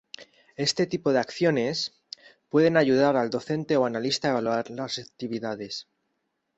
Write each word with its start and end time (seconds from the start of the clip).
Este 0.55 0.87
tipo 0.87 1.13
de 1.13 1.19
acciones, 1.19 1.93
pueden 2.49 2.75
ayudar 2.75 3.15
al 3.15 3.29
docente 3.29 3.77
o 3.77 3.85
analista 3.85 4.29
a 4.29 4.31
evaluar 4.31 4.71
las 4.71 4.97
actividades. 4.97 5.87